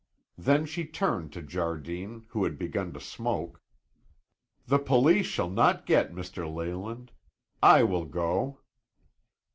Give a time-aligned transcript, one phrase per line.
[0.39, 3.61] Then she turned to Jardine, who had begun to smoke.
[4.65, 6.51] "The police shall not get Mr.
[6.51, 7.11] Leyland.
[7.61, 8.61] I will go."